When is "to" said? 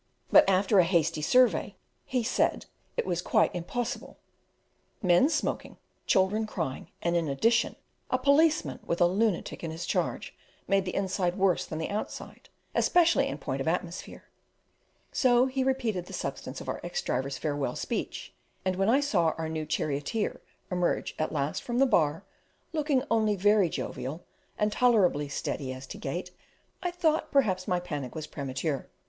25.85-25.99